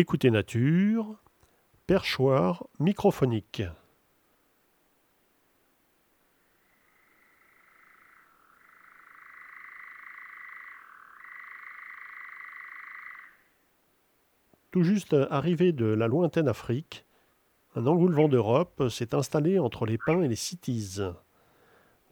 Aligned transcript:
Écoutez 0.00 0.30
Nature, 0.30 1.16
perchoir 1.88 2.68
microphonique. 2.78 3.64
Tout 14.70 14.84
juste 14.84 15.16
arrivé 15.30 15.72
de 15.72 15.86
la 15.86 16.06
lointaine 16.06 16.46
Afrique, 16.46 17.04
un 17.74 17.88
engoulevent 17.88 18.28
d'Europe 18.28 18.88
s'est 18.90 19.16
installé 19.16 19.58
entre 19.58 19.84
les 19.84 19.98
pins 19.98 20.22
et 20.22 20.28
les 20.28 20.36
cities. 20.36 21.00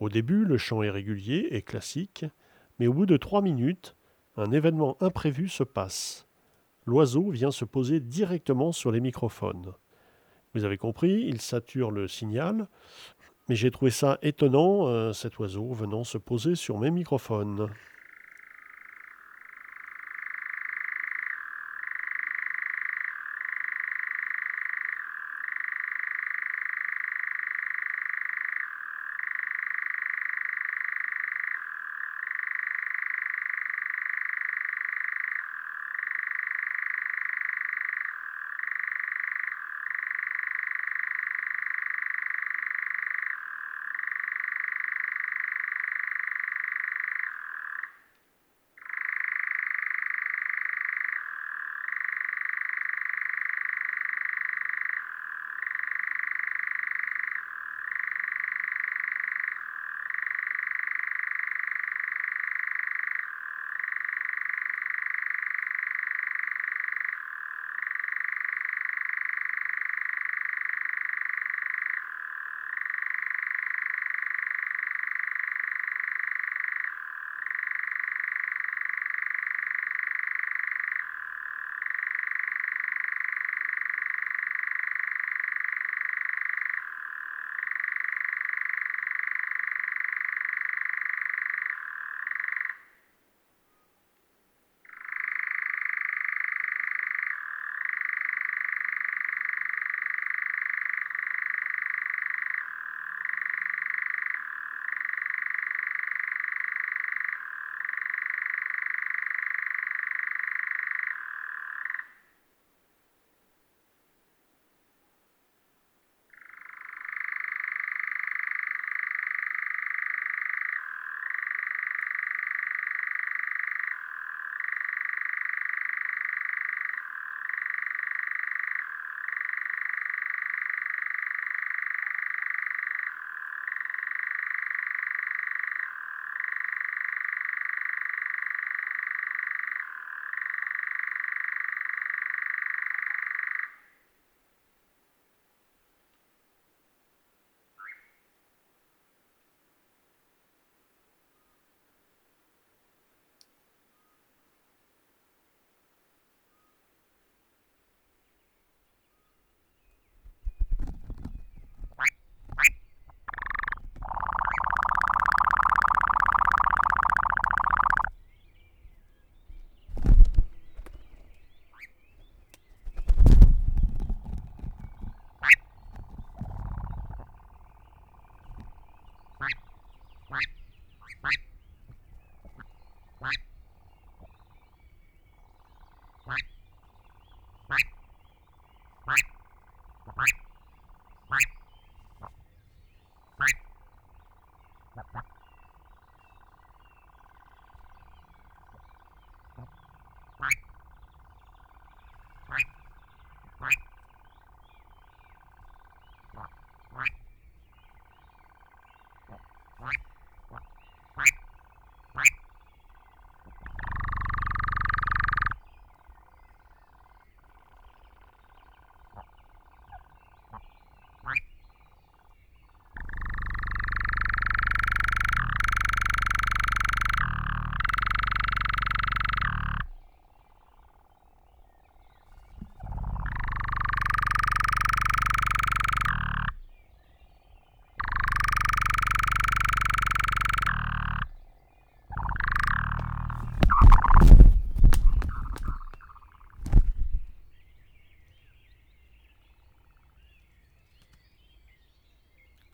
Au 0.01 0.09
début, 0.09 0.43
le 0.43 0.57
chant 0.57 0.83
est 0.83 0.89
régulier 0.89 1.47
et 1.51 1.61
classique, 1.61 2.25
mais 2.79 2.87
au 2.87 2.93
bout 2.93 3.05
de 3.05 3.15
trois 3.15 3.41
minutes, 3.41 3.95
un 4.35 4.51
événement 4.51 4.97
imprévu 4.99 5.47
se 5.47 5.63
passe 5.63 6.26
l'oiseau 6.87 7.29
vient 7.29 7.51
se 7.51 7.65
poser 7.65 7.99
directement 7.99 8.71
sur 8.71 8.91
les 8.91 9.01
microphones. 9.01 9.73
Vous 10.55 10.63
avez 10.63 10.77
compris, 10.77 11.25
il 11.27 11.41
sature 11.41 11.91
le 11.91 12.07
signal, 12.07 12.67
mais 13.49 13.55
j'ai 13.55 13.69
trouvé 13.69 13.91
ça 13.91 14.17
étonnant, 14.23 14.87
euh, 14.87 15.13
cet 15.13 15.37
oiseau 15.37 15.71
venant 15.73 16.03
se 16.03 16.17
poser 16.17 16.55
sur 16.55 16.79
mes 16.79 16.89
microphones. 16.89 17.69